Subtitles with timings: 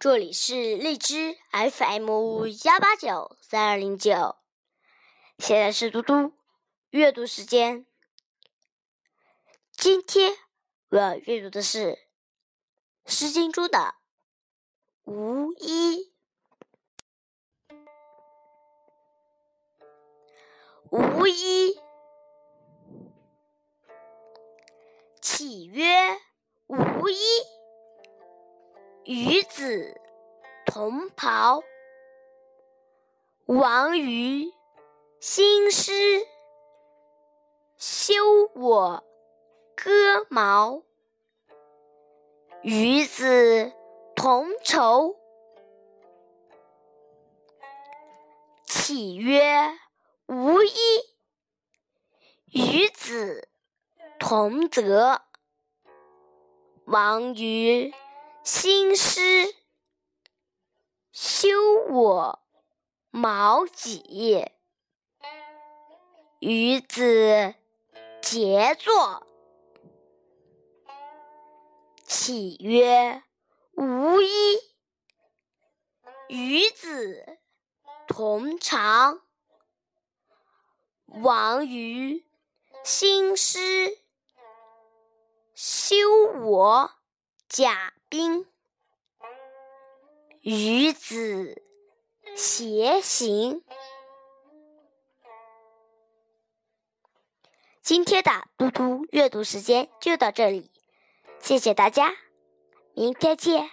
[0.00, 4.36] 这里是荔枝 FM 幺八九三二零九，
[5.38, 6.32] 现在是嘟嘟
[6.90, 7.84] 阅读时间。
[9.72, 10.36] 今天
[10.90, 11.94] 我要阅读的是
[13.06, 13.96] 《诗经》中的
[15.02, 16.12] “无衣”。
[20.90, 21.76] 无衣，
[25.20, 26.20] 岂曰
[26.68, 27.18] 无衣？
[29.10, 29.98] 与子
[30.66, 31.62] 同袍，
[33.46, 34.52] 王于
[35.18, 36.26] 兴师，
[37.78, 38.12] 修
[38.54, 39.02] 我
[39.74, 40.82] 戈矛。
[42.60, 43.72] 与子
[44.14, 45.16] 同仇，
[48.66, 49.70] 岂曰
[50.26, 50.70] 无衣？
[52.52, 53.48] 与子
[54.18, 55.22] 同泽，
[56.84, 57.94] 王于。
[58.44, 59.54] 新师，
[61.12, 61.48] 修
[61.90, 62.40] 我
[63.10, 64.50] 矛戟。
[66.40, 67.54] 与子
[68.22, 69.26] 偕作，
[72.04, 73.24] 岂曰
[73.72, 74.28] 无衣？
[76.28, 77.38] 与子
[78.06, 79.20] 同裳，
[81.06, 82.24] 王于
[82.84, 83.98] 兴师，
[85.54, 86.08] 修
[86.40, 86.92] 我
[87.48, 87.94] 甲。
[88.08, 88.46] 冰
[90.40, 91.62] 与子
[92.34, 93.62] 偕行。
[97.82, 100.70] 今天的嘟嘟阅读时间就到这里
[101.38, 102.14] 谢谢大家
[102.94, 103.68] 明天见。